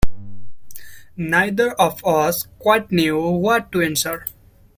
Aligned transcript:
Neither 1.15 1.73
of 1.79 2.03
us 2.03 2.47
quite 2.57 2.91
knew 2.91 3.19
what 3.21 3.71
to 3.71 3.83
answer. 3.83 4.25